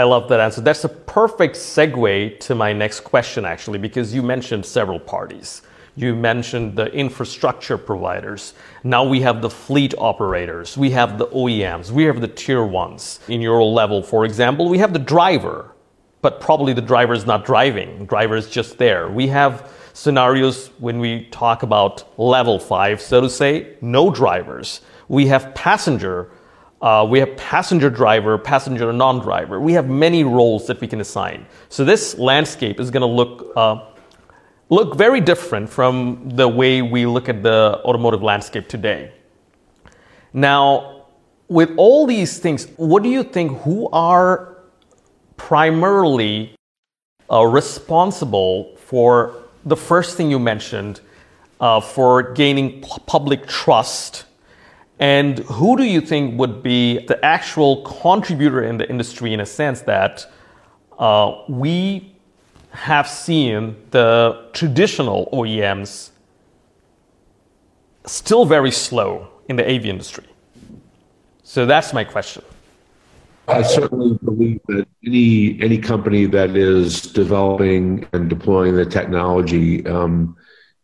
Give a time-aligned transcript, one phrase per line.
[0.00, 0.62] I love that answer.
[0.62, 5.60] That's a perfect segue to my next question, actually, because you mentioned several parties.
[5.94, 8.54] You mentioned the infrastructure providers.
[8.82, 10.78] Now we have the fleet operators.
[10.78, 11.90] We have the OEMs.
[11.90, 13.20] We have the tier ones.
[13.28, 15.74] In your level, for example, we have the driver,
[16.22, 17.98] but probably the driver is not driving.
[17.98, 19.10] The driver is just there.
[19.10, 24.80] We have scenarios when we talk about level five, so to say, no drivers.
[25.08, 26.30] We have passenger
[26.82, 29.60] uh, we have passenger driver, passenger non-driver.
[29.60, 31.46] We have many roles that we can assign.
[31.68, 33.86] So this landscape is going to look uh,
[34.70, 39.12] look very different from the way we look at the automotive landscape today.
[40.32, 41.06] Now,
[41.48, 43.60] with all these things, what do you think?
[43.62, 44.58] Who are
[45.36, 46.54] primarily
[47.30, 51.00] uh, responsible for the first thing you mentioned,
[51.60, 54.24] uh, for gaining p- public trust?
[55.00, 59.46] And who do you think would be the actual contributor in the industry in a
[59.46, 60.30] sense that
[60.98, 62.14] uh, we
[62.72, 66.10] have seen the traditional OEMs
[68.04, 70.26] still very slow in the AV industry?
[71.42, 72.44] So that's my question.
[73.48, 80.36] I certainly believe that any any company that is developing and deploying the technology um,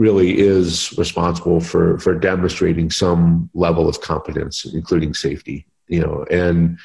[0.00, 5.66] really is responsible for for demonstrating some level of competence, including safety.
[5.88, 6.78] You know, and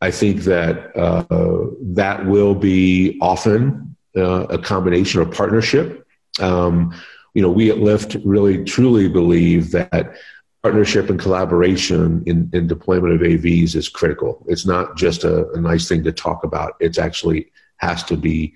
[0.00, 6.06] I think that uh, that will be often uh, a combination or partnership.
[6.40, 6.94] Um,
[7.34, 10.14] you know, we at Lyft really truly believe that
[10.62, 14.44] partnership and collaboration in, in deployment of AVs is critical.
[14.48, 16.74] It's not just a, a nice thing to talk about.
[16.80, 18.54] It's actually has to be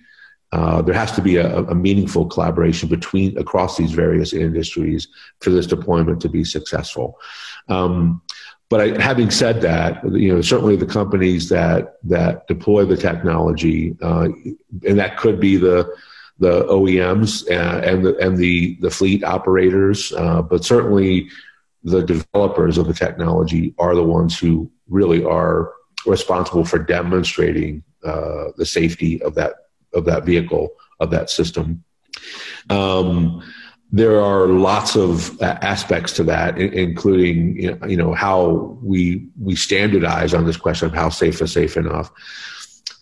[0.53, 5.09] uh, there has to be a, a, meaningful collaboration between across these various industries
[5.41, 7.19] for this deployment to be successful.
[7.69, 8.21] Um,
[8.69, 13.97] but I, having said that, you know certainly the companies that that deploy the technology,
[14.03, 14.29] uh,
[14.87, 15.91] and that could be the
[16.39, 21.31] the OEMs and, the and the the fleet operators, uh, but certainly
[21.85, 25.73] the developers of the technology are the ones who really are
[26.07, 29.55] responsible for demonstrating uh, the safety of that
[29.95, 30.71] of that vehicle
[31.01, 31.85] of that system.
[32.71, 33.43] Um,
[33.91, 40.47] there are lots of aspects to that, including you know how we we standardize on
[40.47, 42.11] this question of how safe is safe enough.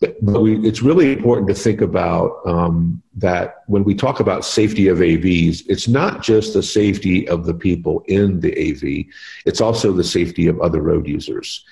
[0.01, 4.89] But, we, it's really important to think about um, that when we talk about safety
[4.89, 9.05] of AVs, it's not just the safety of the people in the AV;
[9.45, 11.65] it's also the safety of other road users.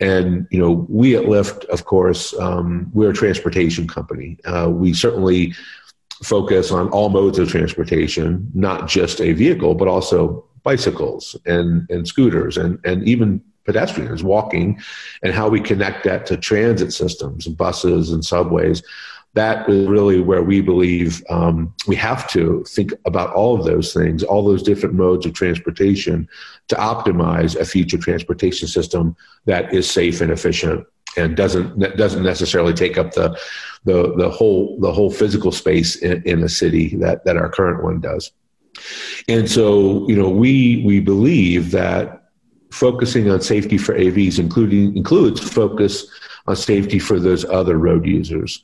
[0.00, 4.38] And you know, we at Lyft, of course, um, we're a transportation company.
[4.46, 5.54] Uh, we certainly
[6.22, 12.08] focus on all modes of transportation, not just a vehicle, but also bicycles and, and
[12.08, 14.80] scooters and, and even pedestrians walking
[15.22, 18.82] and how we connect that to transit systems, and buses and subways
[19.34, 23.92] that is really where we believe um, we have to think about all of those
[23.92, 26.28] things, all those different modes of transportation
[26.68, 30.86] to optimize a future transportation system that is safe and efficient
[31.16, 33.38] and doesn't doesn't necessarily take up the
[33.84, 37.82] the, the whole the whole physical space in, in a city that, that our current
[37.82, 38.32] one does.
[39.28, 42.23] And so, you know, we we believe that
[42.74, 46.06] focusing on safety for AVs including includes focus
[46.46, 48.62] on safety for those other road users.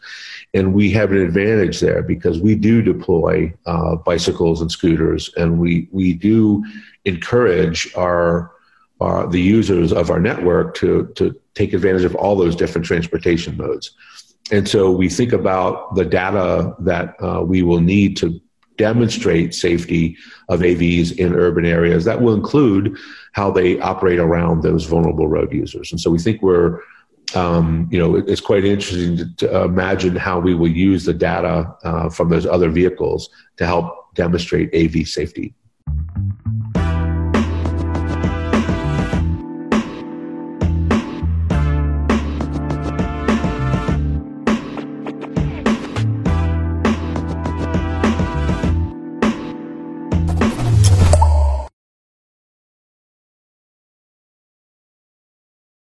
[0.52, 5.58] And we have an advantage there because we do deploy uh, bicycles and scooters, and
[5.58, 6.64] we, we do
[7.04, 8.50] encourage our,
[9.00, 13.56] our, the users of our network to, to take advantage of all those different transportation
[13.56, 13.92] modes.
[14.50, 18.40] And so we think about the data that uh, we will need to
[18.80, 20.16] demonstrate safety
[20.48, 22.04] of AVs in urban areas.
[22.06, 22.96] That will include
[23.32, 25.92] how they operate around those vulnerable road users.
[25.92, 26.80] And so we think we're
[27.36, 31.72] um, you know, it's quite interesting to, to, imagine how we will use the data
[31.84, 33.86] uh, from those other vehicles to help
[34.16, 35.54] demonstrate AV safety.